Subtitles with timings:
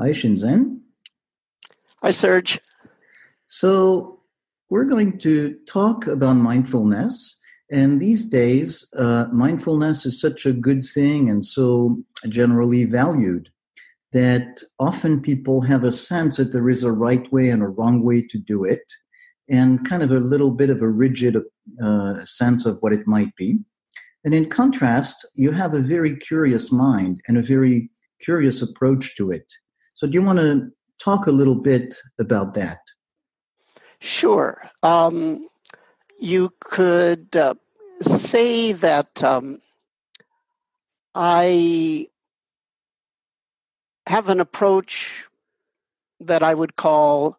[0.00, 0.80] Hi, Shinzen.
[2.00, 2.58] Hi, Serge.
[3.44, 4.22] So,
[4.70, 7.38] we're going to talk about mindfulness.
[7.70, 13.50] And these days, uh, mindfulness is such a good thing and so generally valued
[14.12, 18.02] that often people have a sense that there is a right way and a wrong
[18.02, 18.90] way to do it,
[19.50, 21.36] and kind of a little bit of a rigid
[21.84, 23.58] uh, sense of what it might be.
[24.24, 27.90] And in contrast, you have a very curious mind and a very
[28.22, 29.44] curious approach to it.
[30.00, 32.78] So, do you want to talk a little bit about that?
[33.98, 34.62] Sure.
[34.82, 35.46] Um,
[36.18, 37.52] you could uh,
[38.00, 39.60] say that um,
[41.14, 42.08] I
[44.06, 45.26] have an approach
[46.20, 47.38] that I would call,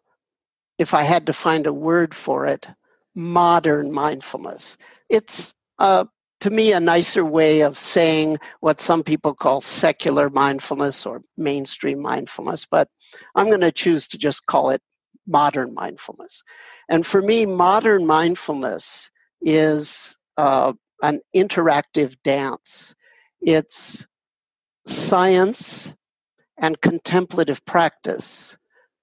[0.78, 2.68] if I had to find a word for it,
[3.12, 4.76] modern mindfulness.
[5.10, 6.04] It's uh,
[6.42, 12.02] to me a nicer way of saying what some people call secular mindfulness or mainstream
[12.02, 12.88] mindfulness, but
[13.36, 14.82] I'm going to choose to just call it
[15.24, 16.42] modern mindfulness.
[16.88, 19.08] And for me, modern mindfulness
[19.40, 22.92] is uh, an interactive dance.
[23.40, 24.04] It's
[24.84, 25.94] science
[26.58, 28.56] and contemplative practice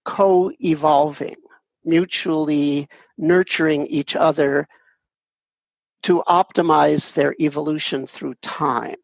[0.04, 1.38] co evolving,
[1.86, 4.68] mutually nurturing each other
[6.04, 8.96] to optimize their evolution through time.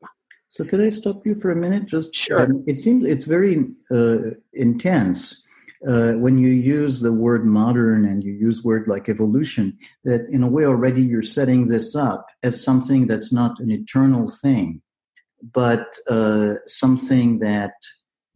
[0.47, 1.85] So, could I stop you for a minute?
[1.85, 2.41] Just sure.
[2.41, 4.17] Um, it seems it's very uh,
[4.53, 5.45] intense
[5.87, 9.77] uh, when you use the word modern and you use word like evolution.
[10.05, 14.29] That in a way already you're setting this up as something that's not an eternal
[14.29, 14.81] thing,
[15.51, 17.73] but uh, something that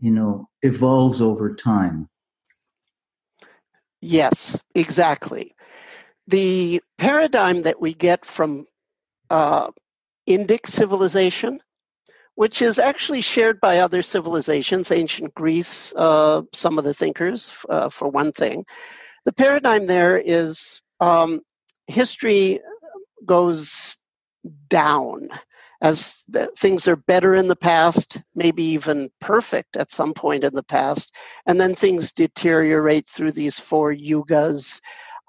[0.01, 2.09] you know evolves over time.
[4.01, 5.55] Yes, exactly
[6.29, 8.65] the paradigm that we get from
[9.29, 9.71] uh,
[10.27, 11.59] Indic civilization,
[12.35, 17.89] which is actually shared by other civilizations, ancient Greece, uh, some of the thinkers, uh,
[17.89, 18.65] for one thing.
[19.25, 21.41] The paradigm there is um,
[21.87, 22.59] history
[23.25, 23.97] goes
[24.69, 25.29] down
[25.81, 30.53] as the, things are better in the past, maybe even perfect at some point in
[30.53, 34.79] the past, and then things deteriorate through these four yugas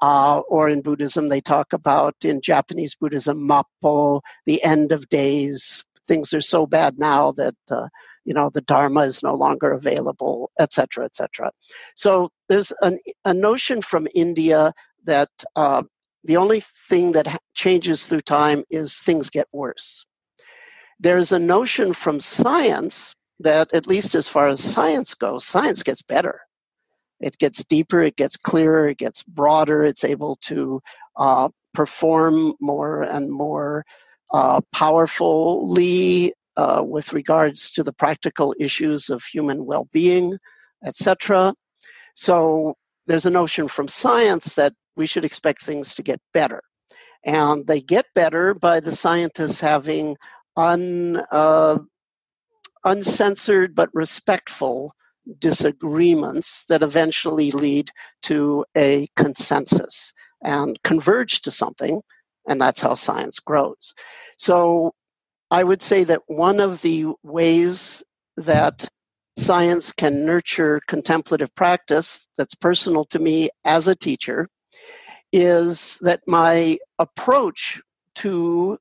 [0.00, 5.84] uh, or in Buddhism, they talk about in Japanese Buddhism, mappo, the end of days.
[6.09, 7.88] Things are so bad now that uh,
[8.25, 11.53] you know the Dharma is no longer available, etc., etc.
[11.94, 14.72] So there's an, a notion from India
[15.05, 15.83] that uh,
[16.25, 20.05] the only thing that changes through time is things get worse.
[20.99, 26.03] There's a notion from science that, at least as far as science goes, science gets
[26.03, 26.43] better
[27.20, 30.81] it gets deeper, it gets clearer, it gets broader, it's able to
[31.16, 33.84] uh, perform more and more
[34.32, 40.36] uh, powerfully uh, with regards to the practical issues of human well being,
[40.84, 41.54] etc.
[42.14, 42.75] So
[43.06, 46.62] there's a notion from science that we should expect things to get better.
[47.25, 50.16] And they get better by the scientists having
[50.56, 51.78] un, uh,
[52.84, 54.94] uncensored but respectful
[55.38, 57.91] disagreements that eventually lead
[58.22, 62.00] to a consensus and converge to something,
[62.48, 63.94] and that's how science grows.
[64.38, 64.92] So
[65.50, 68.02] I would say that one of the ways
[68.38, 68.88] that
[69.38, 74.48] science can nurture contemplative practice that's personal to me as a teacher
[75.32, 77.80] is that my approach
[78.16, 78.78] to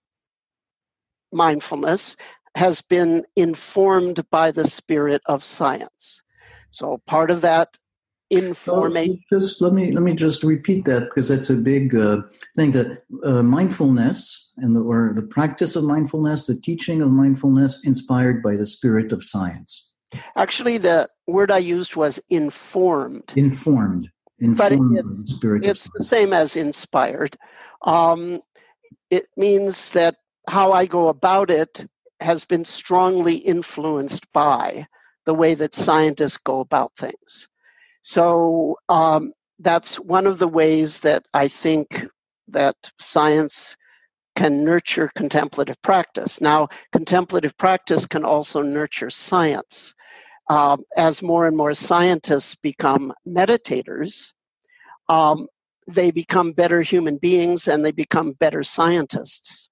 [1.33, 2.17] mindfulness
[2.55, 6.23] has been informed by the spirit of science.
[6.71, 7.77] So part of that
[8.29, 9.19] information.
[9.29, 12.21] So just let me let me just repeat that because that's a big uh,
[12.55, 12.71] thing.
[12.71, 18.43] That uh, mindfulness and the, or the practice of mindfulness, the teaching of mindfulness, inspired
[18.43, 19.93] by the spirit of science.
[20.35, 23.33] Actually, the word I used was informed.
[23.35, 24.09] Informed.
[24.39, 27.35] Informed but it's, the, it's the same as inspired.
[27.81, 28.41] Um,
[29.11, 30.15] it means that
[30.47, 31.85] how I go about it
[32.21, 34.87] has been strongly influenced by
[35.29, 37.47] the way that scientists go about things.
[38.01, 42.07] So um, that's one of the ways that I think
[42.47, 43.77] that science
[44.35, 46.41] can nurture contemplative practice.
[46.41, 49.93] Now, contemplative practice can also nurture science.
[50.49, 54.33] Um, as more and more scientists become meditators,
[55.09, 55.45] um,
[55.85, 59.69] they become better human beings and they become better scientists.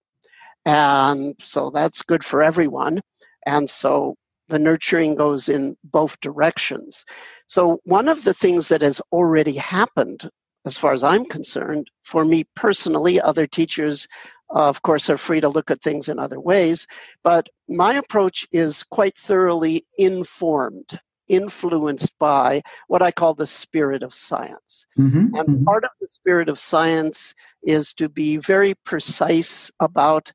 [0.66, 3.02] And so that's good for everyone.
[3.48, 4.18] And so
[4.50, 7.06] the nurturing goes in both directions.
[7.48, 10.30] So, one of the things that has already happened,
[10.66, 14.08] as far as I'm concerned, for me personally, other teachers,
[14.54, 16.88] uh, of course, are free to look at things in other ways,
[17.24, 24.14] but my approach is quite thoroughly informed influenced by what I call the spirit of
[24.14, 24.86] science.
[24.98, 25.66] Mm-hmm, and mhm.
[25.66, 27.34] part of the spirit of science
[27.64, 30.32] is to be very precise about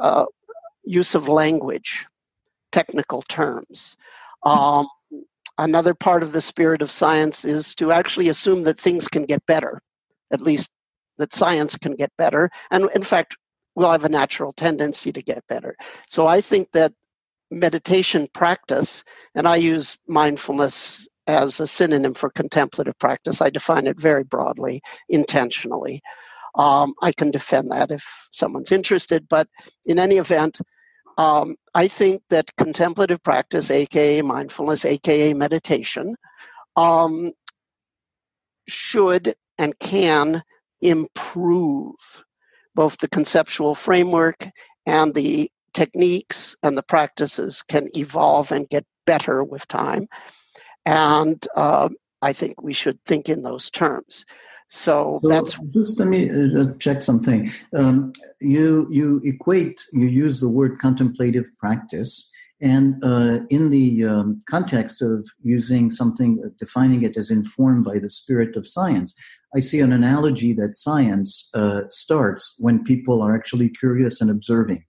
[0.00, 0.24] uh,
[0.82, 2.06] use of language,
[2.72, 3.96] technical terms.
[4.44, 4.86] Um,
[5.58, 9.44] another part of the spirit of science is to actually assume that things can get
[9.46, 9.80] better,
[10.32, 10.70] at least
[11.18, 12.50] that science can get better.
[12.70, 13.36] And in fact,
[13.74, 15.76] we'll have a natural tendency to get better.
[16.08, 16.92] So I think that
[17.50, 23.40] meditation practice, and I use mindfulness as a synonym for contemplative practice.
[23.40, 26.00] I define it very broadly, intentionally.
[26.54, 29.48] Um, I can defend that if someone's interested, but
[29.86, 30.58] in any event,
[31.20, 36.16] um, I think that contemplative practice, aka mindfulness, aka meditation,
[36.76, 37.32] um,
[38.66, 40.42] should and can
[40.80, 41.94] improve
[42.74, 44.48] both the conceptual framework
[44.86, 50.08] and the techniques and the practices can evolve and get better with time.
[50.86, 51.90] And uh,
[52.22, 54.24] I think we should think in those terms.
[54.70, 57.50] So, So that's just let me uh, check something.
[57.74, 62.30] Um, you you equate you use the word contemplative practice,
[62.60, 67.98] and uh, in the um, context of using something, uh, defining it as informed by
[67.98, 69.12] the spirit of science,
[69.56, 74.84] I see an analogy that science uh, starts when people are actually curious and observing,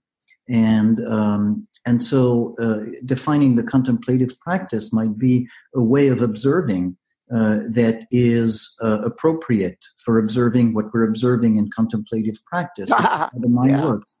[0.48, 6.96] and um, and so uh, defining the contemplative practice might be a way of observing
[7.30, 12.90] uh, that is uh, appropriate for observing what we're observing in contemplative practice.
[13.38, 13.86] the mind Yeah.
[13.86, 14.14] works.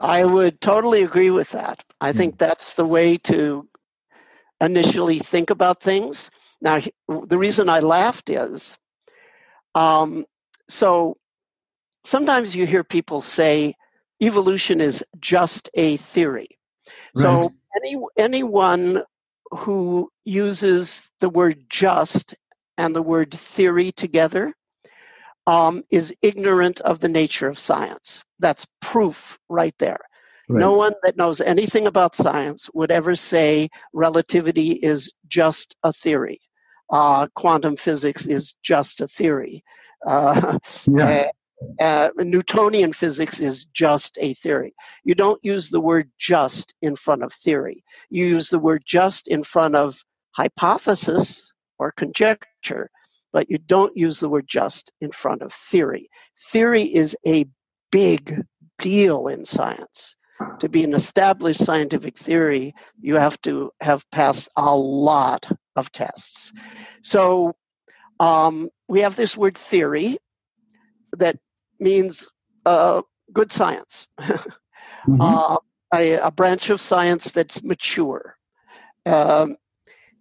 [0.00, 1.82] I would totally agree with that.
[2.00, 3.68] I think that's the way to
[4.60, 6.30] initially think about things.
[6.60, 8.78] Now, the reason I laughed is
[9.74, 10.24] um,
[10.68, 11.16] so
[12.04, 13.74] sometimes you hear people say
[14.20, 16.48] evolution is just a theory.
[17.14, 17.22] Right.
[17.22, 19.02] So any anyone
[19.50, 22.34] who uses the word just
[22.76, 24.54] and the word theory together
[25.46, 28.22] um, is ignorant of the nature of science.
[28.38, 30.00] That's proof right there.
[30.48, 30.60] Right.
[30.60, 36.40] No one that knows anything about science would ever say relativity is just a theory.
[36.90, 39.62] Uh, quantum physics is just a theory.
[40.06, 41.30] Uh, yeah.
[41.80, 44.74] uh, Newtonian physics is just a theory.
[45.04, 47.84] You don't use the word just in front of theory.
[48.10, 50.02] You use the word just in front of
[50.32, 52.90] hypothesis or conjecture,
[53.32, 56.08] but you don't use the word just in front of theory.
[56.50, 57.46] Theory is a
[57.90, 58.42] big
[58.78, 60.16] deal in science.
[60.60, 66.52] To be an established scientific theory, you have to have passed a lot of tests.
[67.02, 67.54] So
[68.18, 70.18] um, we have this word theory
[71.16, 71.38] that
[71.80, 72.28] means
[72.66, 73.02] uh,
[73.32, 74.06] good science,
[75.08, 75.20] Mhm.
[75.20, 75.56] uh,
[75.94, 78.36] a, a branch of science that's mature.
[79.06, 79.56] Um,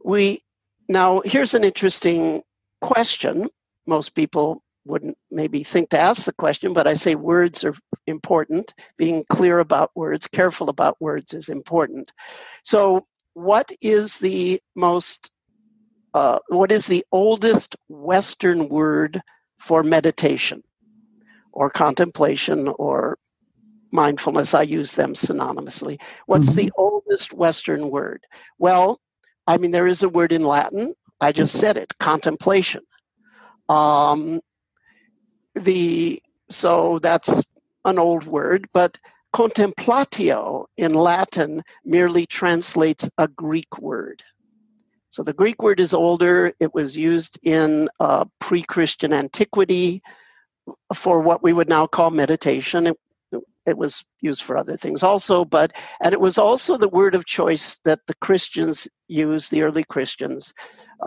[0.04, 0.44] we
[0.89, 2.44] now here's an interesting
[2.81, 3.50] question.
[3.88, 7.75] Most people wouldn't maybe think to ask the question, but I say words are
[8.07, 8.74] important.
[8.98, 12.12] Being clear about words, careful about words is important.
[12.63, 15.31] So, what is the most
[16.13, 19.21] uh, what is the oldest Western word
[19.59, 20.63] for meditation
[21.57, 23.18] or contemplation or
[23.92, 24.54] mindfulness?
[24.54, 26.00] I use them synonymously.
[26.27, 28.24] What's the oldest Western word?
[28.59, 29.01] Well,
[29.48, 30.94] I mean, there is a word in Latin.
[31.19, 32.83] I just said it contemplation.
[33.69, 34.40] Um,
[35.56, 36.21] the
[36.52, 37.33] so that's
[37.85, 38.99] an old word, but
[39.33, 44.21] contemplatio in Latin merely translates a Greek word.
[45.09, 46.54] So the Greek word is older.
[46.59, 50.04] It was used in uh, pre Christian antiquity
[50.95, 52.88] for what we would now call meditation.
[52.88, 52.97] It,
[53.66, 57.26] it was used for other things also, but, and it was also the word of
[57.26, 60.54] choice that the Christians used, the early Christians,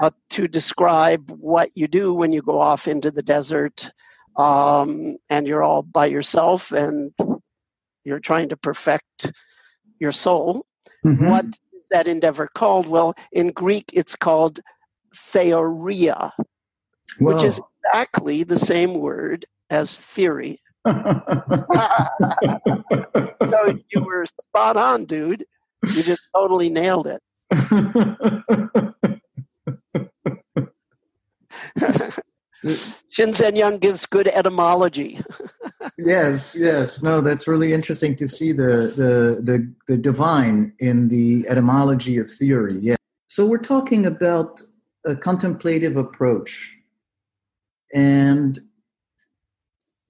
[0.01, 3.91] uh, to describe what you do when you go off into the desert
[4.37, 7.13] um, and you're all by yourself and
[8.05, 9.33] you're trying to perfect
[10.01, 10.63] your soul
[11.05, 11.29] Mhm.
[11.31, 12.89] what is that endeavor called?
[12.89, 14.61] Well, in Greek, it's called
[15.15, 16.33] theoria,
[17.21, 17.61] which is.
[17.91, 20.61] Exactly the same word as theory.
[20.87, 20.95] so
[23.91, 25.45] you were spot on, dude.
[25.87, 27.23] You just totally nailed it.
[32.65, 35.21] Shinzen Young gives good etymology.
[35.99, 37.03] yes, yes.
[37.03, 42.31] No, that's really interesting to see the, the the the divine in the etymology of
[42.31, 42.79] theory.
[42.81, 42.97] Yeah.
[43.29, 44.61] So we're talking about
[45.07, 46.77] a contemplative approach,
[47.95, 48.63] and do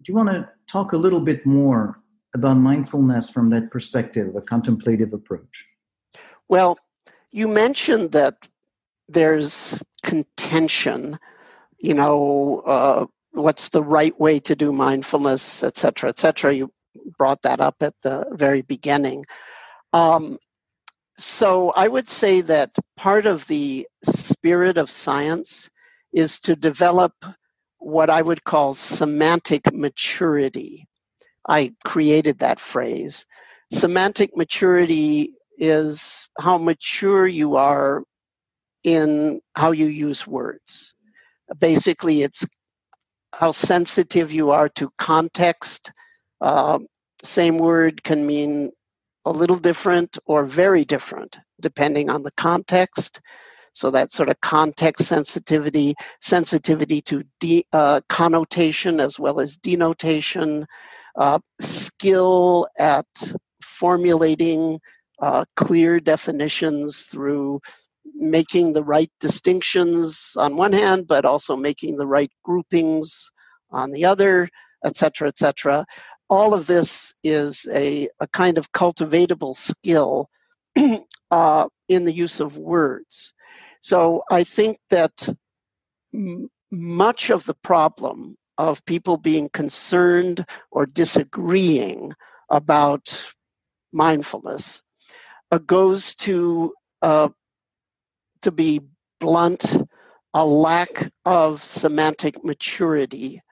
[0.06, 2.00] you want to talk a little bit more
[2.34, 5.66] about mindfulness from that perspective, a contemplative approach?
[6.48, 6.78] Well,
[7.30, 8.48] you mentioned that
[9.08, 11.18] there's contention,
[11.78, 16.52] you know, uh, what's the right way to do mindfulness, et cetera, et cetera.
[16.52, 16.72] You
[17.18, 19.26] brought that up at the very beginning.
[19.92, 20.38] Um,
[21.16, 25.68] so I would say that part of the spirit of science
[26.12, 27.12] is to develop
[27.80, 30.88] what I would call semantic maturity.
[31.48, 33.26] I created that phrase.
[33.72, 38.04] Semantic maturity is how mature you are
[38.84, 40.94] in how you use words.
[41.58, 42.46] Basically, it's
[43.34, 45.92] how sensitive you are to context.
[46.40, 46.80] Uh,
[47.24, 48.70] same word can mean
[49.26, 53.20] a little different or very different depending on the context.
[53.72, 60.66] So that sort of context sensitivity, sensitivity to de, uh, connotation as well as denotation,
[61.16, 63.06] uh, skill at
[63.62, 64.80] formulating
[65.20, 67.60] uh, clear definitions through
[68.14, 73.30] making the right distinctions on one hand, but also making the right groupings
[73.70, 74.48] on the other,
[74.84, 75.84] etc., etc.
[76.28, 80.28] All of this is a, a kind of cultivatable skill
[81.30, 83.32] uh, in the use of words.
[83.80, 85.28] So I think that
[86.14, 92.12] m- much of the problem of people being concerned or disagreeing
[92.50, 93.32] about
[93.92, 94.82] mindfulness
[95.52, 97.28] uh, goes to uh,
[98.42, 98.80] to be
[99.20, 99.64] blunt,
[100.34, 103.42] a lack of semantic maturity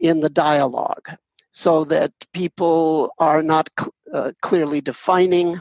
[0.00, 1.08] in the dialogue
[1.52, 5.60] so that people are not cl- uh, clearly defining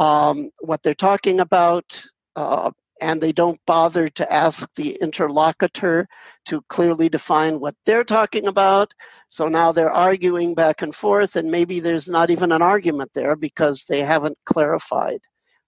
[0.00, 2.04] um, what they're talking about
[2.36, 6.08] uh, and they don't bother to ask the interlocutor
[6.46, 8.92] to clearly define what they're talking about.
[9.28, 13.36] So now they're arguing back and forth, and maybe there's not even an argument there
[13.36, 15.20] because they haven't clarified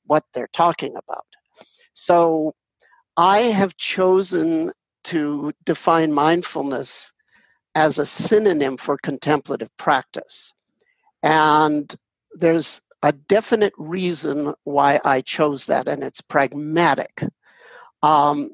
[0.06, 1.26] what they're talking about.
[1.94, 2.54] So
[3.16, 4.72] I have chosen
[5.04, 7.12] to define mindfulness
[7.74, 10.52] as a synonym for contemplative practice.
[11.22, 11.94] And
[12.34, 17.24] there's a definite reason why I chose that, and it's pragmatic.
[18.02, 18.52] Um,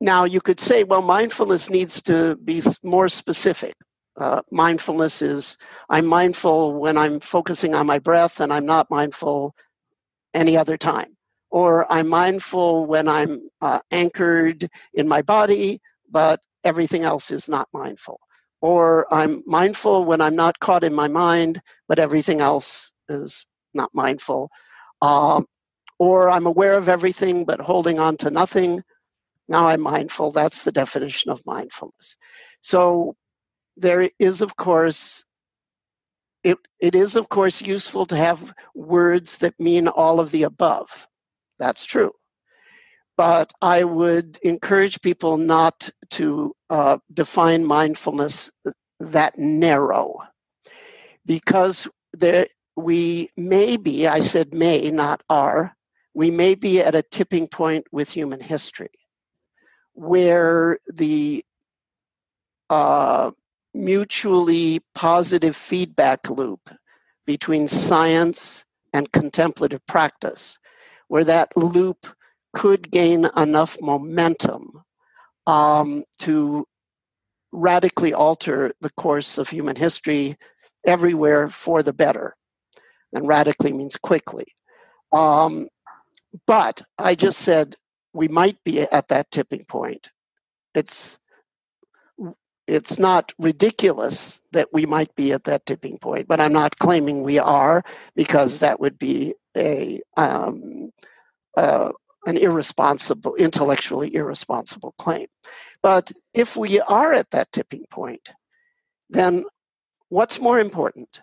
[0.00, 3.74] now, you could say, well, mindfulness needs to be more specific.
[4.20, 9.54] Uh, mindfulness is I'm mindful when I'm focusing on my breath, and I'm not mindful
[10.34, 11.16] any other time.
[11.50, 17.68] Or I'm mindful when I'm uh, anchored in my body, but everything else is not
[17.72, 18.20] mindful
[18.62, 23.90] or I'm mindful when I'm not caught in my mind, but everything else is not
[23.94, 24.50] mindful.
[25.02, 25.46] Um,
[25.98, 28.82] or I'm aware of everything but holding on to nothing.
[29.48, 30.32] Now I'm mindful.
[30.32, 32.16] That's the definition of mindfulness.
[32.62, 33.16] So
[33.76, 35.24] there is, of course,
[36.44, 41.08] it, it is, of course, useful to have words that mean all of the above.
[41.58, 42.12] That's true
[43.16, 48.50] but I would encourage people not to uh, define mindfulness
[49.00, 50.20] that narrow.
[51.26, 55.74] Because there, we may be, I said may, not are,
[56.14, 58.90] we may be at a tipping point with human history
[59.94, 61.44] where the
[62.70, 63.30] uh,
[63.74, 66.70] mutually positive feedback loop
[67.26, 70.58] between science and contemplative practice,
[71.08, 72.06] where that loop
[72.52, 74.82] could gain enough momentum
[75.46, 76.66] um, to
[77.52, 80.36] radically alter the course of human history
[80.86, 82.34] everywhere for the better.
[83.14, 84.46] And radically means quickly.
[85.12, 85.68] Um,
[86.46, 87.76] but I just said
[88.14, 90.10] we might be at that tipping point.
[90.74, 91.18] It's
[92.68, 97.22] it's not ridiculous that we might be at that tipping point, but I'm not claiming
[97.22, 97.82] we are
[98.14, 100.90] because that would be a um,
[101.56, 101.90] uh,
[102.26, 105.26] an irresponsible, intellectually irresponsible claim.
[105.82, 108.28] But if we are at that tipping point,
[109.10, 109.44] then
[110.08, 111.20] what's more important?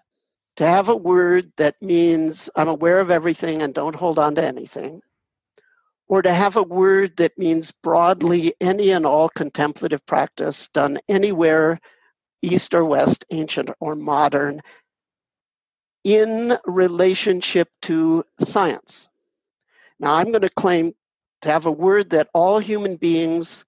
[0.58, 4.44] To have a word that means I'm aware of everything and don't hold on to
[4.44, 5.02] anything,
[6.08, 11.80] or to have a word that means broadly any and all contemplative practice done anywhere,
[12.42, 14.62] East or West, ancient or modern,
[16.04, 19.09] in relationship to science.
[20.00, 20.94] Now, I'm going to claim
[21.42, 23.66] to have a word that all human beings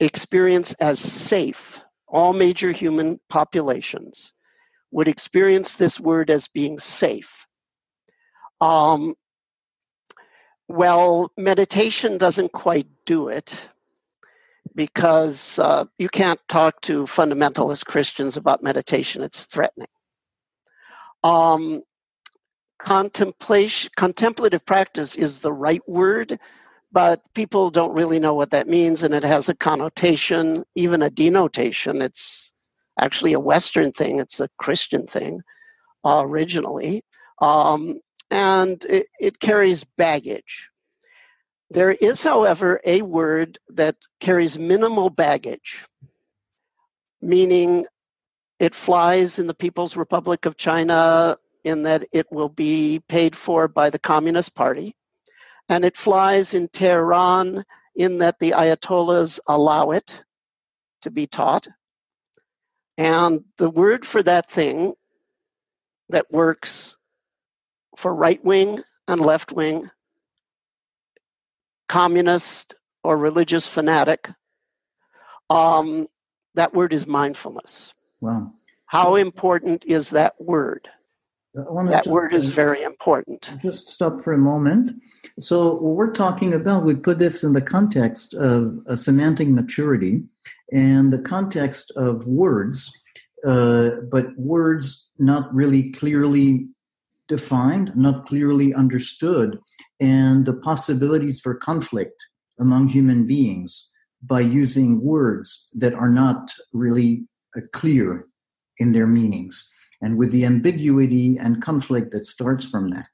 [0.00, 4.32] experience as safe, all major human populations
[4.90, 7.46] would experience this word as being safe.
[8.60, 9.14] Um,
[10.68, 13.68] well, meditation doesn't quite do it
[14.74, 19.88] because uh, you can't talk to fundamentalist Christians about meditation, it's threatening.
[21.22, 21.82] Um,
[22.84, 26.38] contemplation contemplative practice is the right word
[26.92, 31.10] but people don't really know what that means and it has a connotation even a
[31.10, 32.02] denotation.
[32.02, 32.52] It's
[33.00, 34.20] actually a western thing.
[34.20, 35.40] It's a christian thing
[36.04, 37.04] uh, originally.
[37.42, 38.00] Um,
[38.30, 40.70] and it, it carries baggage.
[41.70, 45.86] There is however a word that carries minimal baggage
[47.22, 47.86] meaning
[48.60, 53.68] it flies in the people's republic of china in that it will be paid for
[53.68, 54.94] by the Communist Party.
[55.68, 57.64] And it flies in Tehran
[57.96, 60.22] in that the Ayatollahs allow it
[61.02, 61.68] to be taught.
[62.98, 64.94] And the word for that thing
[66.10, 66.96] that works
[67.96, 69.90] for right wing and left wing,
[71.88, 74.30] communist or religious fanatic,
[75.50, 76.06] um,
[76.54, 77.92] that word is mindfulness.
[78.20, 78.52] Wow.
[78.86, 80.88] How important is that word?
[81.54, 83.52] That word is very important.
[83.62, 85.00] Just stop for a moment.
[85.38, 90.22] So, what we're talking about, we put this in the context of a semantic maturity
[90.72, 92.92] and the context of words,
[93.46, 96.66] uh, but words not really clearly
[97.28, 99.58] defined, not clearly understood,
[100.00, 102.26] and the possibilities for conflict
[102.58, 103.90] among human beings
[104.22, 107.24] by using words that are not really
[107.56, 108.26] uh, clear
[108.78, 109.70] in their meanings
[110.04, 113.08] and with the ambiguity and conflict that starts from that.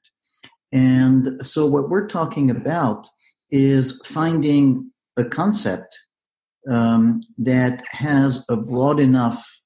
[0.73, 3.07] And so, what we're talking about
[3.49, 5.97] is finding a concept
[6.69, 9.61] um, that has a broad enough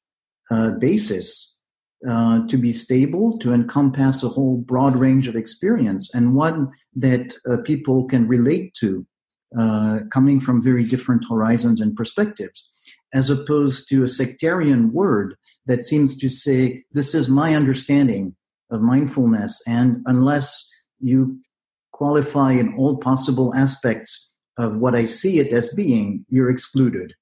[0.52, 1.60] uh, basis
[2.08, 7.36] uh, to be stable, to encompass a whole broad range of experience, and one that
[7.50, 9.06] uh, people can relate to,
[9.60, 12.70] uh, coming from very different horizons and perspectives,
[13.14, 15.36] as opposed to a sectarian word
[15.66, 18.36] that seems to say, this is my understanding
[18.70, 19.62] of mindfulness.
[19.68, 20.70] And unless
[21.00, 21.40] you
[21.92, 27.14] qualify in all possible aspects of what I see it as being, you're excluded.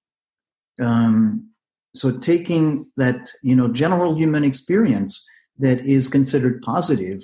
[0.82, 1.50] Um,
[1.96, 5.24] so taking that, you know, general human experience
[5.60, 7.22] that is considered positive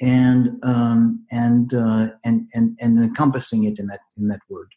[0.00, 4.68] and um, and, uh, and and and encompassing it in that in that word.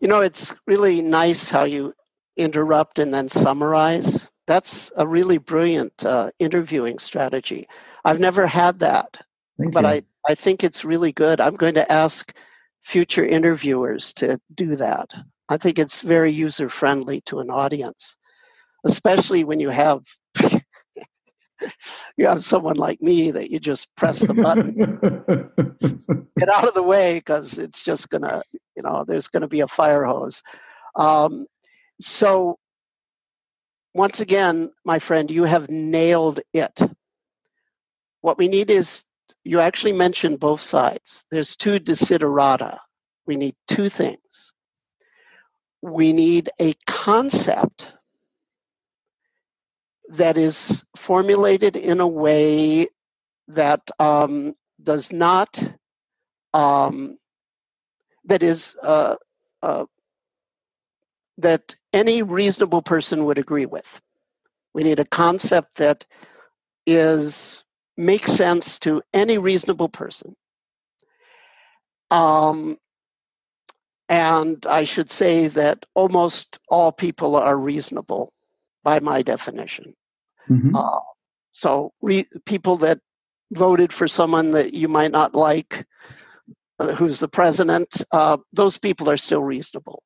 [0.00, 1.94] You know, it's really nice how you
[2.36, 7.68] interrupt and then summarize that's a really brilliant uh, interviewing strategy.
[8.04, 9.16] I've never had that,
[9.58, 9.90] Thank but you.
[9.90, 11.40] I, I think it's really good.
[11.40, 12.32] I'm going to ask
[12.82, 15.10] future interviewers to do that.
[15.48, 18.16] I think it's very user friendly to an audience,
[18.84, 20.02] especially when you have
[22.16, 24.98] you have someone like me that you just press the button,
[26.38, 28.42] get out of the way because it's just gonna,
[28.76, 30.42] you know, there's gonna be a fire hose.
[30.94, 31.46] Um,
[32.00, 32.58] so
[33.94, 36.80] once again, my friend, you have nailed it.
[38.20, 39.04] What we need is,
[39.42, 41.24] you actually mentioned both sides.
[41.30, 42.78] There's two desiderata.
[43.26, 44.52] We need two things.
[45.80, 47.94] We need a concept
[50.10, 52.88] that is formulated in a way
[53.48, 55.62] that um, does not,
[56.54, 57.18] um,
[58.24, 59.16] that is uh,
[59.62, 59.84] uh,
[61.38, 64.00] that any reasonable person would agree with.
[64.74, 66.06] We need a concept that
[66.86, 67.64] is
[67.96, 70.36] makes sense to any reasonable person.
[72.10, 72.78] Um,
[74.08, 78.32] and I should say that almost all people are reasonable
[78.86, 79.94] by my definition.
[80.48, 80.76] Mm-hmm.
[80.76, 81.00] Uh,
[81.50, 83.00] so, re- people that
[83.50, 85.84] voted for someone that you might not like,
[86.78, 90.02] uh, who's the president, uh, those people are still reasonable.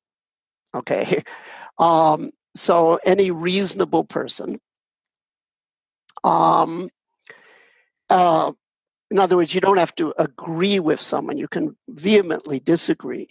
[0.73, 1.23] Okay.
[1.79, 4.59] Um, so any reasonable person.
[6.23, 6.89] Um,
[8.09, 8.51] uh,
[9.09, 11.39] in other words, you don't have to agree with someone.
[11.39, 13.29] You can vehemently disagree,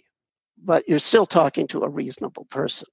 [0.61, 2.87] but you're still talking to a reasonable person.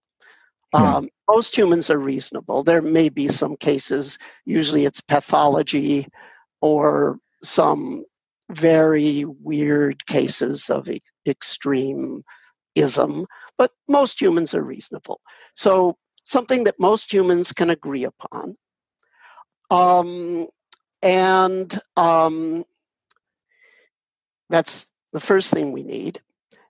[0.73, 2.65] Um, most humans are reasonable.
[2.65, 6.09] There may be some cases, usually it's pathology
[6.61, 8.05] or some
[8.51, 12.25] very weird cases of e- extreme
[12.75, 13.27] ism,
[13.59, 15.21] but most humans are reasonable.
[15.55, 18.57] So, something that most humans can agree upon.
[19.71, 20.49] Um,
[21.03, 22.65] and um,
[24.51, 26.21] that's the first thing we need.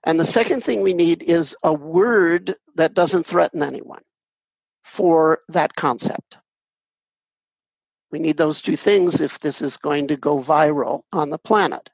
[0.05, 4.01] And the second thing we need is a word that doesn't threaten anyone
[4.83, 6.37] for that concept.
[8.09, 11.89] We need those two things if this is going to go viral on the planet.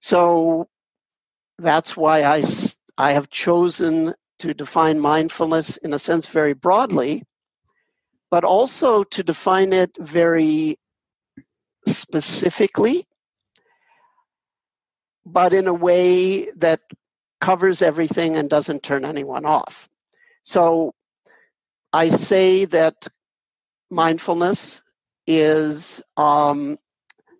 [0.00, 0.68] So
[1.58, 2.42] that's why I
[2.98, 7.22] I have chosen to define mindfulness in a sense very broadly,
[8.32, 10.76] but also to define it very
[11.86, 13.06] specifically
[15.28, 16.80] but in a way that
[17.40, 19.88] covers everything and doesn't turn anyone off.
[20.42, 20.94] So
[21.92, 23.08] I say that
[23.90, 24.82] mindfulness
[25.26, 26.78] is um,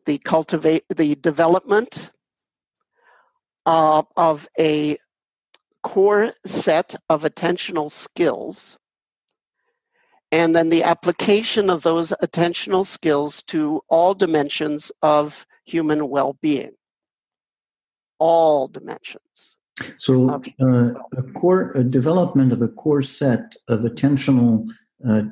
[0.06, 2.10] the cultivate the development
[3.66, 4.96] uh, of a
[5.82, 8.78] core set of attentional skills
[10.32, 16.72] and then the application of those attentional skills to all dimensions of human well-being
[18.18, 19.57] all dimensions
[19.96, 24.68] so uh, a core a development of a core set of attentional
[25.08, 25.22] uh,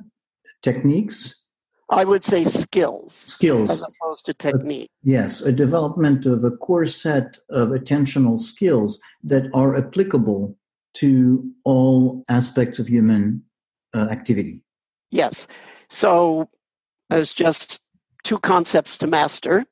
[0.63, 1.47] techniques
[1.89, 3.15] I would say skills.
[3.15, 3.71] Skills.
[3.71, 4.91] As opposed to technique.
[4.91, 10.59] Uh, yes, a development of a core set of attentional skills that are applicable
[10.95, 13.43] to all aspects of human
[13.95, 14.63] uh, activity.
[15.11, 15.47] Yes.
[15.89, 16.49] So
[17.09, 17.83] there's just
[18.25, 19.65] two concepts to master.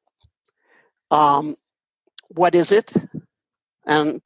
[1.10, 1.56] Um,
[2.28, 2.92] what is it?
[3.86, 4.22] And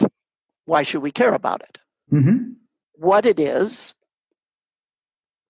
[0.68, 1.78] why should we care about it?
[2.12, 2.52] Mm-hmm.
[2.92, 3.94] What it is,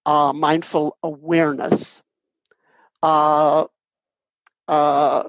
[0.06, 2.00] uh, mindful awareness
[3.02, 3.66] uh,
[4.68, 5.24] uh,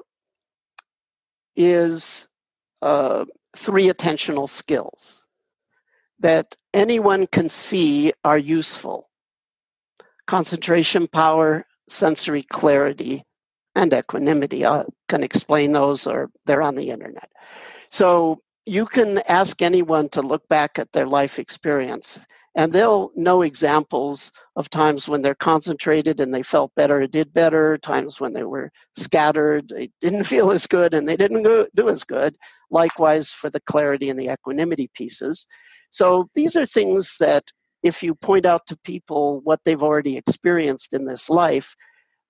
[1.55, 2.27] is
[2.83, 3.25] uh,
[3.57, 5.25] three attentional skills
[6.19, 9.09] that anyone can see are useful
[10.27, 13.23] concentration power, sensory clarity,
[13.75, 14.63] and equanimity.
[14.67, 17.31] I can explain those, or they're on the internet.
[17.89, 22.19] So you can ask anyone to look back at their life experience
[22.55, 27.79] and they'll know examples of times when they're concentrated and they felt better, did better,
[27.79, 31.43] times when they were scattered, they didn't feel as good and they didn't
[31.75, 32.35] do as good.
[32.69, 35.47] Likewise for the clarity and the equanimity pieces.
[35.89, 37.43] So these are things that
[37.81, 41.75] if you point out to people what they've already experienced in this life,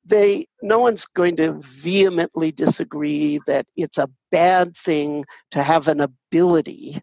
[0.05, 6.01] they no one's going to vehemently disagree that it's a bad thing to have an
[6.01, 7.01] ability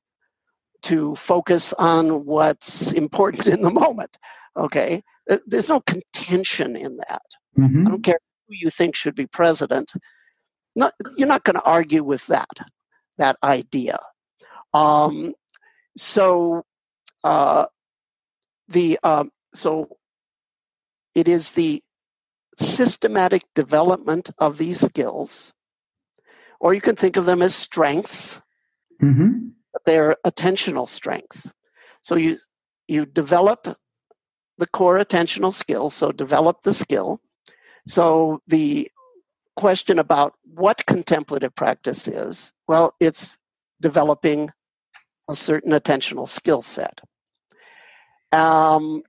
[0.82, 4.16] to focus on what's important in the moment.
[4.56, 7.22] Okay, uh, there's no contention in that.
[7.59, 7.87] Mm-hmm.
[7.87, 9.92] I don't care who you think should be president.
[10.74, 12.50] Not, you're not going to argue with that
[13.18, 13.98] that idea.
[14.74, 15.35] Um,
[15.96, 16.64] so
[17.24, 17.66] uh,
[18.68, 19.96] the um, so
[21.14, 21.82] it is the
[22.58, 25.52] systematic development of these skills,
[26.60, 28.40] or you can think of them as strengths.
[29.02, 29.48] Mm-hmm
[29.84, 31.52] their attentional strength.
[32.02, 32.38] So you
[32.88, 33.66] you develop
[34.58, 37.20] the core attentional skills, so develop the skill.
[37.88, 38.90] So the
[39.56, 43.36] question about what contemplative practice is, well, it's
[43.80, 44.50] developing
[45.28, 47.00] a certain attentional skill set.
[48.32, 49.02] Um,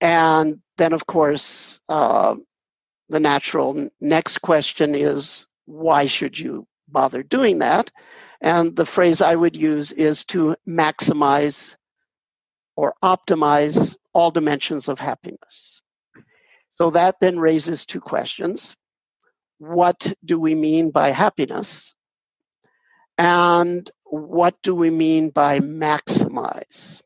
[0.00, 2.36] and then, of course, uh,
[3.08, 7.90] the natural next question is why should you bother doing that?
[8.40, 11.76] And the phrase I would use is to maximize
[12.76, 15.80] or optimize all dimensions of happiness.
[16.70, 18.76] So that then raises two questions.
[19.58, 21.94] What do we mean by happiness?
[23.16, 27.00] And what do we mean by maximize?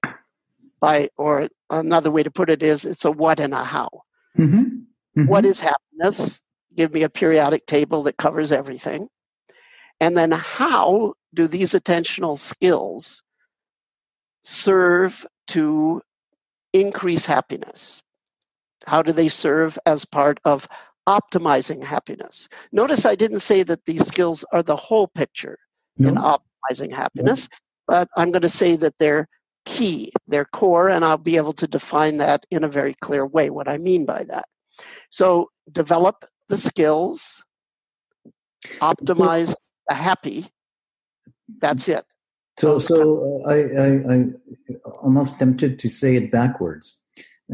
[0.81, 3.91] By, or another way to put it is it's a what and a how.
[4.39, 4.85] Mm-hmm.
[5.19, 5.29] Mm-hmm.
[5.29, 6.41] What is happiness?
[6.77, 9.09] Give me a periodic table that covers everything.
[10.01, 13.23] And then how do these attentional skills
[14.45, 16.01] serve to
[16.73, 18.01] increase happiness?
[18.87, 20.69] How do they serve as part of
[21.09, 22.49] optimizing happiness?
[22.71, 25.59] Notice I didn't say that these skills are the whole picture
[25.97, 26.11] no.
[26.11, 27.57] in optimizing happiness, no.
[27.89, 29.27] but I'm going to say that they're
[29.67, 33.51] key, they're core, and I'll be able to define that in a very clear way,
[33.51, 34.47] what I mean by that.
[35.11, 37.43] So develop the skills,
[38.81, 39.55] optimize
[39.89, 40.47] the happy,
[41.61, 42.05] that's it.
[42.59, 44.25] So, so uh, I, I, I
[45.01, 46.97] almost tempted to say it backwards,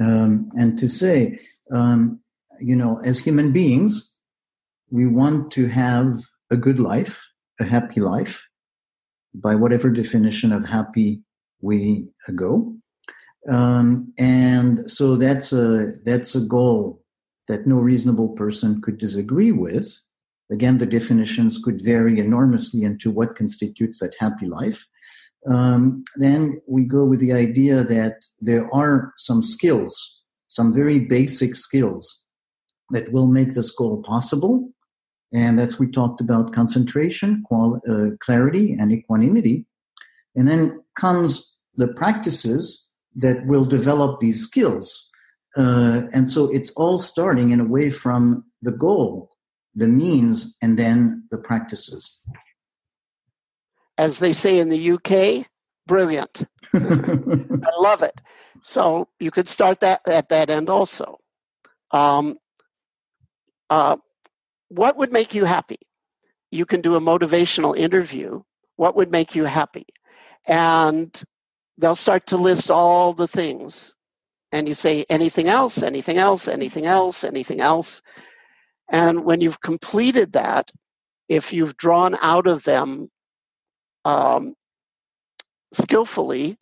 [0.01, 1.39] um, and to say,
[1.71, 2.21] um,
[2.59, 4.19] you know, as human beings,
[4.91, 6.15] we want to have
[6.51, 8.49] a good life, a happy life,
[9.35, 11.23] by whatever definition of happy
[11.61, 12.75] we go,
[13.49, 17.04] um, and so that's a that's a goal
[17.49, 19.93] that no reasonable person could disagree with.
[20.51, 24.87] Again, the definitions could vary enormously into what constitutes that happy life.
[25.47, 31.55] Um, then we go with the idea that there are some skills, some very basic
[31.55, 32.25] skills
[32.91, 34.71] that will make this goal possible.
[35.33, 39.67] And that's we talked about concentration, qual- uh, clarity, and equanimity.
[40.37, 45.11] And then comes the practices that will develop these skills.
[45.57, 49.31] Uh, and so it's all starting in a way from the goal
[49.75, 52.21] the means and then the practices.
[53.97, 55.47] as they say in the UK,
[55.87, 56.47] brilliant.
[56.75, 58.21] I love it.
[58.63, 61.19] So you could start that at that end also.
[61.91, 62.39] Um,
[63.71, 63.97] uh,
[64.69, 65.79] what would make you happy?
[66.51, 68.43] You can do a motivational interview.
[68.77, 69.87] What would make you happy?
[70.47, 71.23] And
[71.79, 73.94] they'll start to list all the things.
[74.55, 78.03] And you say, anything else, anything else, anything else, anything else.
[78.89, 80.71] And when you've completed that,
[81.29, 83.11] if you've drawn out of them
[84.05, 84.55] um,
[85.73, 86.57] skillfully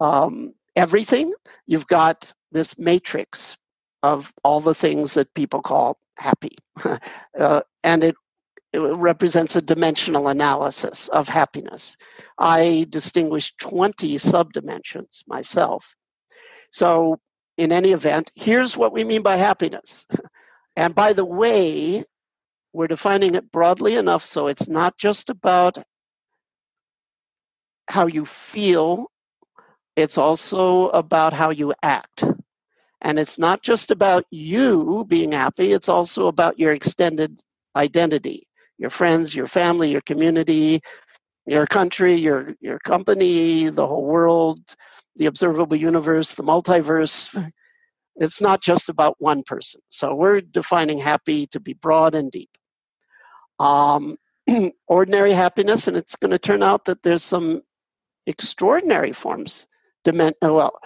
[0.00, 1.32] um, everything,
[1.64, 3.56] you've got this matrix
[4.02, 6.56] of all the things that people call happy.
[7.38, 8.16] uh, and it,
[8.72, 11.96] it represents a dimensional analysis of happiness.
[12.36, 15.94] I distinguish 20 subdimensions myself.
[16.72, 17.20] So,
[17.58, 20.06] in any event, here's what we mean by happiness.
[20.74, 22.02] And by the way,
[22.72, 25.76] we're defining it broadly enough so it's not just about
[27.88, 29.10] how you feel,
[29.96, 32.24] it's also about how you act.
[33.02, 37.42] And it's not just about you being happy, it's also about your extended
[37.76, 38.48] identity
[38.82, 40.82] your friends, your family, your community,
[41.46, 44.60] your country, your, your company, the whole world,
[45.16, 47.28] the observable universe, the multiverse.
[48.16, 49.80] It's not just about one person.
[49.88, 52.50] So we're defining happy to be broad and deep.
[53.58, 54.18] Um,
[54.86, 57.62] ordinary happiness, and it's going to turn out that there's some
[58.26, 59.66] extraordinary forms,
[60.04, 60.78] dimen- well,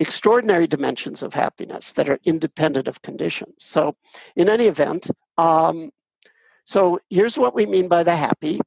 [0.00, 3.54] extraordinary dimensions of happiness that are independent of conditions.
[3.58, 3.94] So,
[4.34, 5.08] in any event,
[5.38, 5.90] um,
[6.64, 8.60] so here's what we mean by the happy.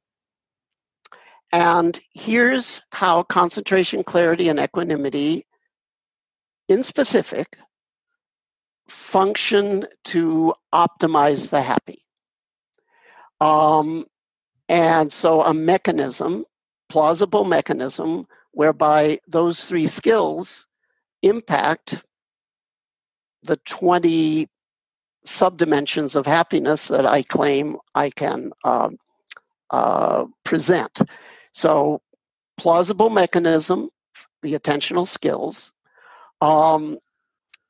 [1.55, 5.45] And here's how concentration, clarity, and equanimity,
[6.67, 7.57] in specific,
[8.89, 12.01] function to optimize the happy.
[13.39, 14.03] Um,
[14.67, 16.43] and so a mechanism,
[16.89, 20.67] plausible mechanism, whereby those three skills
[21.21, 22.03] impact
[23.43, 24.49] the 20
[25.25, 28.89] subdimensions of happiness that I claim I can uh,
[29.69, 30.99] uh, present.
[31.55, 32.01] So,
[32.57, 33.89] plausible mechanism,
[34.41, 35.71] the attentional skills.
[36.41, 36.97] Um,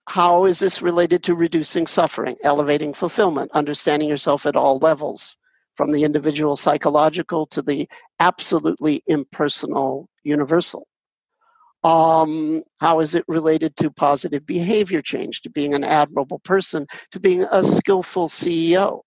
[0.08, 5.38] how is this related to reducing suffering, elevating fulfillment, understanding yourself at all levels,
[5.76, 7.88] from the individual psychological to the
[8.20, 10.88] absolutely impersonal universal?
[11.84, 17.20] Um, how is it related to positive behavior change, to being an admirable person, to
[17.20, 19.02] being a skillful CEO?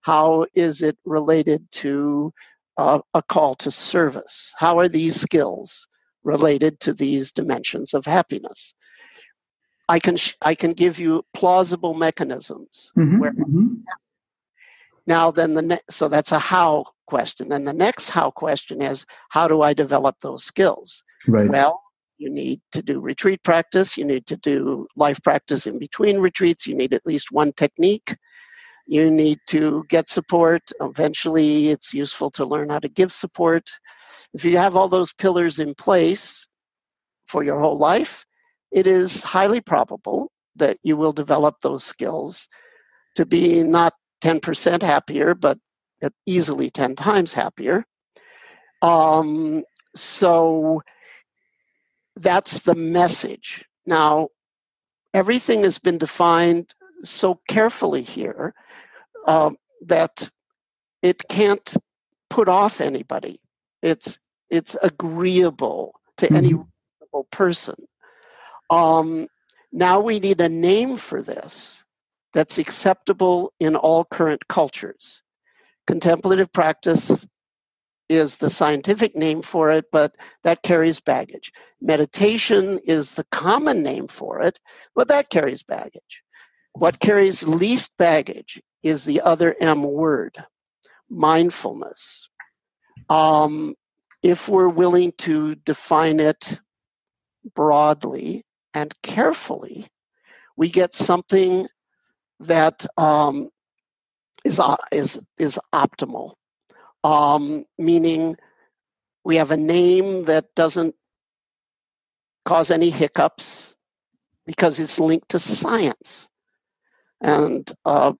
[0.00, 2.32] How is it related to
[2.76, 4.52] uh, a call to service?
[4.56, 5.86] How are these skills
[6.24, 8.74] related to these dimensions of happiness?
[9.88, 12.90] I can I can give you plausible mechanisms.
[12.98, 13.66] Mm-hmm, where, mm-hmm.
[15.06, 17.48] Now, then the ne- so that's a how question.
[17.48, 21.04] Then the next how question is how do I develop those skills?
[21.28, 21.48] Right.
[21.48, 21.80] Well,
[22.18, 23.96] you need to do retreat practice.
[23.96, 26.66] You need to do life practice in between retreats.
[26.66, 28.16] You need at least one technique.
[28.86, 30.62] You need to get support.
[30.80, 33.68] Eventually, it's useful to learn how to give support.
[34.32, 36.46] If you have all those pillars in place
[37.26, 38.24] for your whole life,
[38.70, 42.48] it is highly probable that you will develop those skills
[43.16, 45.58] to be not 10% happier, but
[46.26, 47.84] easily 10 times happier.
[48.82, 49.64] Um,
[49.96, 50.82] so,
[52.16, 53.64] that's the message.
[53.84, 54.28] Now,
[55.12, 58.54] everything has been defined so carefully here
[59.26, 60.28] um, that
[61.02, 61.76] it can't
[62.30, 63.40] put off anybody.
[63.82, 64.18] It's
[64.50, 66.36] it's agreeable to mm-hmm.
[66.36, 67.76] any reasonable person.
[68.70, 69.28] Um,
[69.72, 71.84] now we need a name for this
[72.32, 75.22] that's acceptable in all current cultures.
[75.86, 77.26] Contemplative practice
[78.08, 81.52] is the scientific name for it, but that carries baggage.
[81.80, 84.58] Meditation is the common name for it,
[84.94, 86.22] but that carries baggage.
[86.72, 90.36] What carries least baggage is the other M word,
[91.10, 92.28] mindfulness.
[93.10, 93.74] Um,
[94.22, 96.60] if we're willing to define it
[97.54, 98.44] broadly
[98.74, 99.88] and carefully,
[100.56, 101.68] we get something
[102.40, 103.50] that um,
[104.44, 106.34] is uh, is is optimal
[107.04, 108.36] um, meaning
[109.24, 110.94] we have a name that doesn't
[112.44, 113.74] cause any hiccups
[114.46, 116.28] because it's linked to science.
[117.22, 118.14] And uh,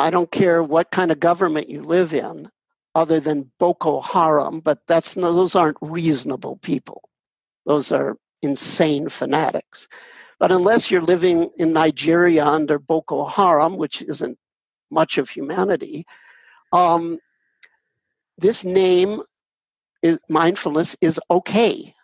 [0.00, 2.50] I don't care what kind of government you live in,
[2.94, 7.02] other than Boko Haram, but that's no, those aren't reasonable people.
[7.66, 9.88] Those are insane fanatics.
[10.38, 14.38] But unless you're living in Nigeria under Boko Haram, which isn't
[14.90, 16.06] much of humanity,
[16.72, 17.18] um,
[18.38, 19.22] this name
[20.02, 21.94] is mindfulness is okay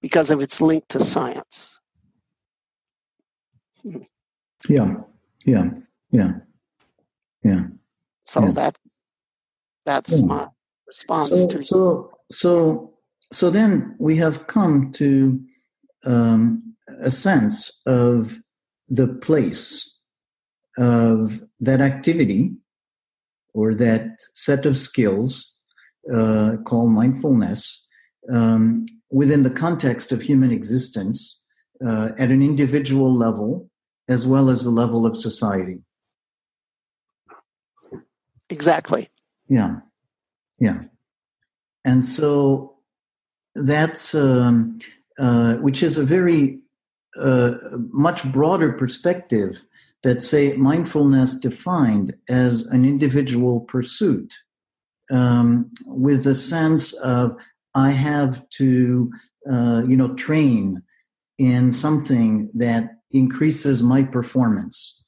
[0.00, 1.80] because of its link to science.
[4.68, 4.94] Yeah,
[5.44, 5.70] yeah,
[6.10, 6.32] yeah,
[7.44, 7.66] yeah.
[8.24, 8.52] So Yeah.
[8.52, 8.78] that
[9.84, 10.22] that's Yeah.
[10.22, 10.48] my
[10.86, 12.94] response So, to so, so,
[13.32, 15.40] so then we have come to
[16.04, 18.38] um, a sense of
[18.88, 19.90] the place
[20.76, 22.52] of that activity
[23.54, 25.58] or that set of skills
[26.12, 27.88] uh, called mindfulness
[28.30, 31.42] um, within the context of human existence
[31.86, 33.70] uh, at an individual level
[34.08, 35.78] as well as the level of society.
[38.54, 39.10] Exactly.
[39.48, 39.80] Yeah,
[40.58, 40.84] yeah,
[41.84, 42.76] and so
[43.54, 44.78] that's um,
[45.18, 46.60] uh, which is a very
[47.20, 47.54] uh,
[47.90, 49.64] much broader perspective
[50.02, 54.32] that say mindfulness defined as an individual pursuit
[55.10, 57.36] um, with a sense of
[57.74, 59.10] I have to
[59.50, 60.82] uh, you know train
[61.38, 65.02] in something that increases my performance,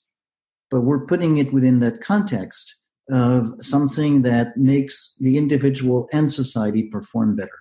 [0.70, 2.74] but we're putting it within that context
[3.10, 7.58] of something that makes the individual and society perform better.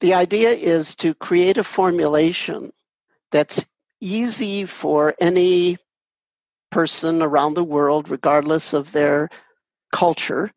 [0.00, 2.72] The idea is to create a formulation
[3.30, 3.64] that's
[4.00, 5.78] easy for any
[6.70, 9.30] person around the world, regardless of their
[9.92, 10.50] culture,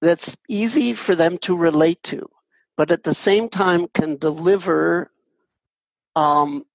[0.00, 2.28] that's easy for them to relate to,
[2.76, 5.10] but at the same time can deliver
[6.16, 6.66] um,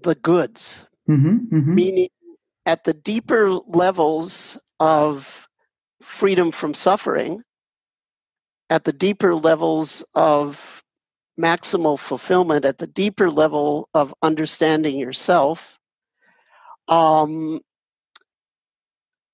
[0.00, 1.74] the goods, Mm-hmm, mm-hmm.
[1.74, 2.08] meaning
[2.70, 5.48] at the deeper levels of
[6.02, 7.42] freedom from suffering,
[8.70, 10.84] at the deeper levels of
[11.40, 15.80] maximal fulfillment, at the deeper level of understanding yourself,
[16.88, 17.60] um,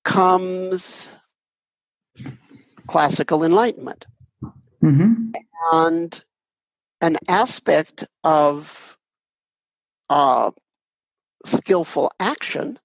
[0.03, 1.07] comes
[2.87, 4.05] classical enlightenment
[4.83, 5.31] Mm-hmm.
[5.73, 6.23] and
[7.01, 8.97] an aspect of
[10.09, 10.51] uh,
[11.45, 12.79] skillful action,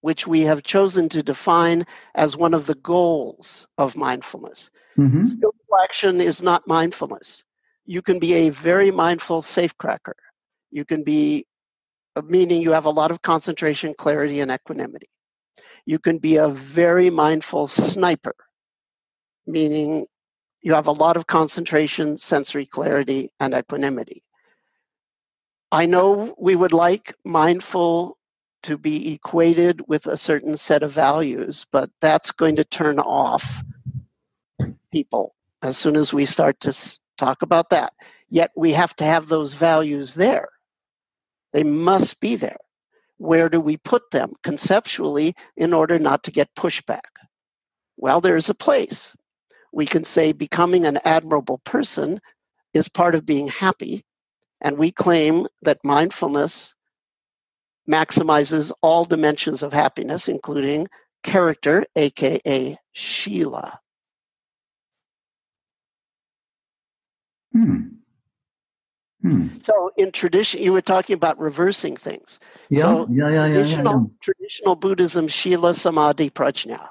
[0.00, 4.70] which we have chosen to define as one of the goals of mindfulness.
[4.96, 5.24] Mm-hmm.
[5.24, 7.44] Skillful action is not mindfulness.
[7.84, 10.14] You can be a very mindful safecracker.
[10.70, 11.46] You can be,
[12.16, 15.08] uh, meaning you have a lot of concentration, clarity, and equanimity.
[15.86, 18.34] You can be a very mindful sniper,
[19.46, 20.06] meaning
[20.60, 24.22] you have a lot of concentration, sensory clarity, and equanimity.
[25.72, 28.17] I know we would like mindful
[28.64, 33.62] to be equated with a certain set of values, but that's going to turn off
[34.92, 37.92] people as soon as we start to talk about that.
[38.28, 40.48] Yet we have to have those values there.
[41.52, 42.58] They must be there.
[43.16, 47.00] Where do we put them conceptually in order not to get pushback?
[47.96, 49.14] Well, there's a place.
[49.72, 52.20] We can say becoming an admirable person
[52.74, 54.04] is part of being happy,
[54.60, 56.74] and we claim that mindfulness
[57.88, 60.88] maximizes all dimensions of happiness, including
[61.22, 63.78] character, aka Shila.
[67.52, 67.80] Hmm.
[69.22, 69.48] Hmm.
[69.62, 72.38] So, in tradition, you were talking about reversing things.
[72.70, 73.62] Yeah, So, yeah, yeah, yeah, yeah, yeah.
[73.62, 76.88] Traditional, traditional Buddhism, Shila, Samadhi, Prajna.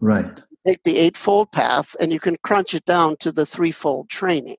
[0.00, 4.56] Right, Take the Eightfold Path and you can crunch it down to the threefold training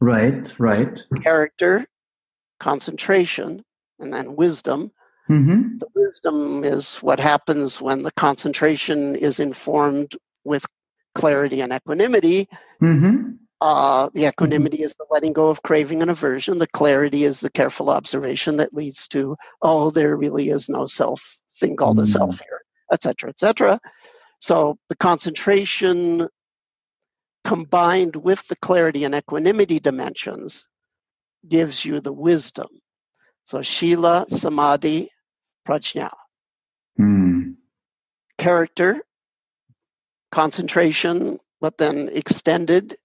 [0.00, 1.02] right, right.
[1.22, 1.86] character,
[2.60, 3.64] concentration,
[3.98, 4.92] and then wisdom.
[5.28, 5.78] Mm-hmm.
[5.78, 10.64] The wisdom is what happens when the concentration is informed with
[11.14, 12.48] clarity and equanimity.
[12.82, 13.32] Mm-hmm.
[13.60, 16.58] Uh, the equanimity is the letting go of craving and aversion.
[16.58, 21.38] The clarity is the careful observation that leads to, oh, there really is no self
[21.58, 22.12] thing called a Mm.
[22.12, 22.60] self here,
[22.92, 23.80] etc., etc.
[24.40, 26.28] So the concentration
[27.44, 30.68] combined with the clarity and equanimity dimensions
[31.48, 32.68] gives you the wisdom.
[33.44, 35.10] So Shila, Samadhi,
[35.66, 36.10] Prajna.
[36.96, 37.52] Hmm.
[38.38, 39.02] Character,
[40.32, 42.96] concentration, but then extended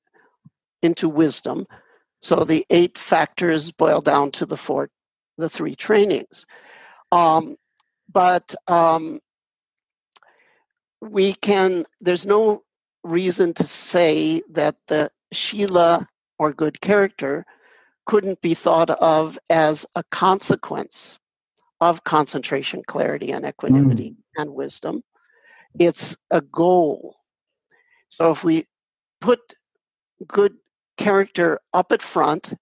[0.82, 1.66] into wisdom.
[2.22, 4.90] So the eight factors boil down to the four,
[5.38, 6.46] the three trainings.
[7.12, 7.58] Um,
[8.12, 9.20] but um,
[11.02, 12.64] we can, there's no
[13.04, 16.08] reason to say that the Shila
[16.38, 17.46] or good character
[18.06, 21.18] couldn't be thought of as a consequence
[21.82, 25.04] of concentration, clarity, and equanimity and wisdom.
[25.80, 27.16] It's a goal.
[28.10, 28.68] So if we
[29.20, 29.40] put
[30.28, 30.54] good
[30.98, 32.54] character up at front,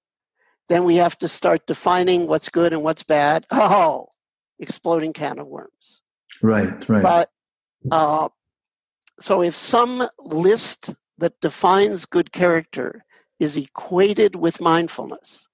[0.69, 3.45] then we have to start defining what's good and what's bad.
[3.51, 4.07] Oh,
[4.59, 6.01] exploding can of worms.
[6.41, 7.03] Right, right.
[7.03, 7.29] But
[7.91, 8.29] uh,
[9.19, 13.03] so if some list that defines good character
[13.39, 15.47] is equated with mindfulness,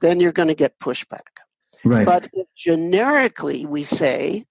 [0.00, 1.40] then you're going to get pushback.
[1.86, 2.06] Right.
[2.06, 4.46] But generically we say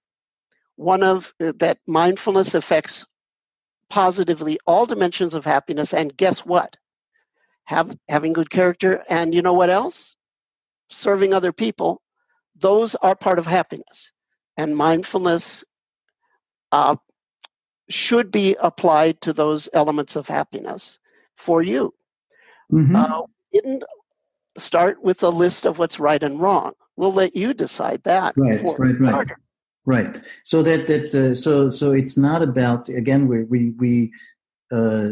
[0.75, 3.05] one of uh, that mindfulness affects
[3.89, 6.77] positively all dimensions of happiness, and guess what?
[7.65, 10.15] Have having good character, and you know what else?
[10.89, 12.01] Serving other people.
[12.55, 14.11] Those are part of happiness,
[14.57, 15.63] and mindfulness
[16.71, 16.95] uh,
[17.89, 20.99] should be applied to those elements of happiness
[21.35, 21.93] for you.
[22.71, 22.95] Mm-hmm.
[22.95, 23.21] Uh,
[23.53, 23.83] didn't
[24.57, 26.73] start with a list of what's right and wrong.
[26.97, 28.33] We'll let you decide that.
[28.37, 29.31] Right, right, right.
[29.85, 30.19] Right.
[30.43, 34.11] So that that uh, so so it's not about again we we we
[34.71, 35.09] uh,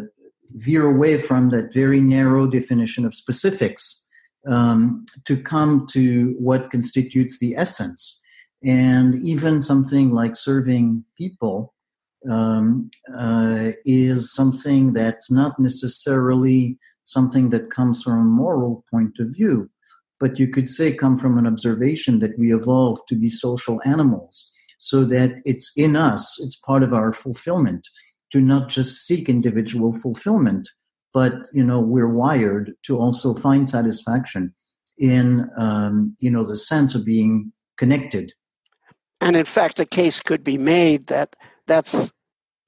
[0.53, 4.03] veer away from that very narrow definition of specifics
[4.47, 8.19] um, to come to what constitutes the essence,
[8.63, 11.73] and even something like serving people
[12.29, 19.27] um, uh, is something that's not necessarily something that comes from a moral point of
[19.35, 19.69] view,
[20.23, 24.49] but you could say come from an observation that we evolved to be social animals
[24.77, 27.89] so that it's in us, it's part of our fulfillment
[28.31, 30.69] to not just seek individual fulfillment,
[31.13, 34.53] but you know we're wired to also find satisfaction
[34.97, 38.31] in um, you know the sense of being connected.
[39.19, 41.35] And in fact, a case could be made that
[41.67, 42.13] that's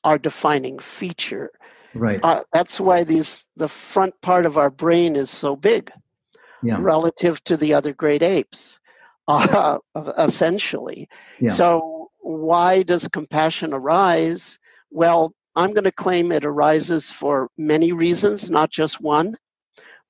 [0.03, 1.51] our defining feature.
[1.93, 2.19] Right.
[2.21, 5.89] Uh, that's why these the front part of our brain is so big
[6.65, 6.77] yeah.
[6.79, 8.79] relative to the other great apes,
[9.27, 9.79] uh,
[10.17, 11.09] essentially.
[11.39, 11.51] Yeah.
[11.51, 14.59] So why does compassion arise?
[14.91, 19.37] Well, I'm going to claim it arises for many reasons, not just one.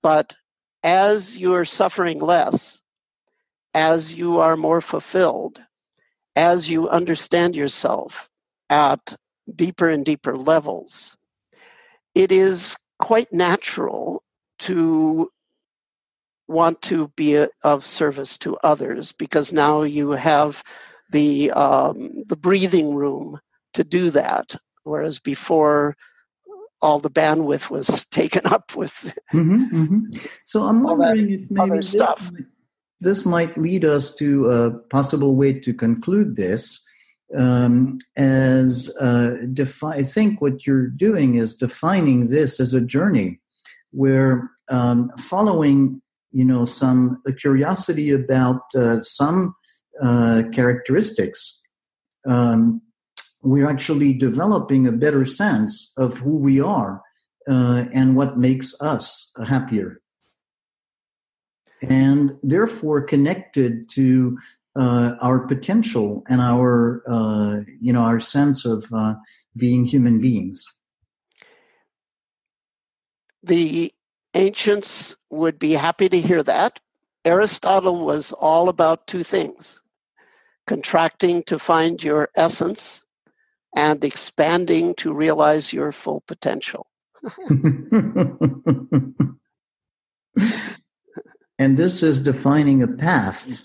[0.01, 0.35] But
[0.83, 2.79] as you're suffering less,
[3.73, 5.61] as you are more fulfilled,
[6.35, 8.29] as you understand yourself
[8.69, 9.15] at
[9.53, 11.15] deeper and deeper levels,
[12.13, 14.23] it is quite natural
[14.59, 15.29] to
[16.47, 20.63] want to be a, of service to others because now you have
[21.11, 23.39] the um, the breathing room
[23.73, 25.95] to do that, whereas before
[26.81, 29.13] all the bandwidth was taken up with.
[29.33, 29.99] Mm-hmm, mm-hmm.
[30.45, 32.45] So I'm wondering if maybe this might,
[33.01, 36.81] this might lead us to a possible way to conclude this.
[37.35, 43.39] Um, as uh, defi- I think what you're doing is defining this as a journey
[43.91, 46.01] where um, following
[46.35, 49.55] you know some curiosity about uh, some
[50.03, 51.63] uh, characteristics,
[52.27, 52.81] um,
[53.41, 57.01] we're actually developing a better sense of who we are
[57.47, 60.01] uh, and what makes us happier.
[61.81, 64.37] And therefore connected to
[64.75, 69.15] uh, our potential and our, uh, you know, our sense of uh,
[69.55, 70.65] being human beings.
[73.43, 73.93] The
[74.33, 76.79] ancients would be happy to hear that.
[77.23, 79.81] Aristotle was all about two things
[80.67, 83.03] contracting to find your essence,
[83.75, 86.87] and expanding to realize your full potential.
[91.59, 93.63] and this is defining a path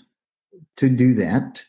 [0.77, 1.63] to do that.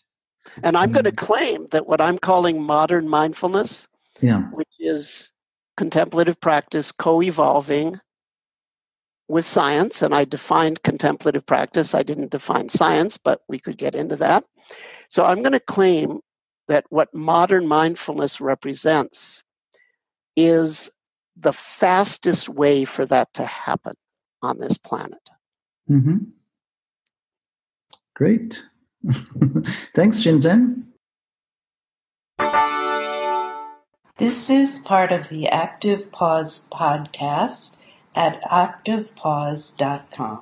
[0.62, 3.86] And I'm going to um, claim that what I'm calling modern mindfulness,
[4.20, 4.42] yeah.
[4.50, 5.30] which is
[5.76, 8.00] contemplative practice co evolving
[9.28, 11.94] with science, and I defined contemplative practice.
[11.94, 14.44] I didn't define science, but we could get into that.
[15.08, 16.20] So I'm going to claim
[16.68, 19.42] that what modern mindfulness represents
[20.36, 20.90] is
[21.36, 23.94] the fastest way for that to happen
[24.42, 25.20] on this planet.
[25.90, 26.18] Mm-hmm.
[28.14, 28.62] Great.
[29.94, 30.84] Thanks, Shinzen.
[34.18, 37.78] This is part of the Active Pause podcast
[38.14, 40.40] at activepause.com.